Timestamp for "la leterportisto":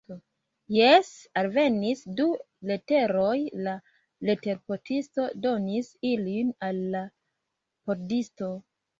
3.67-5.25